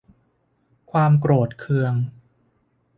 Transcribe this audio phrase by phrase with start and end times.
[0.91, 1.93] ความโกรธเคือง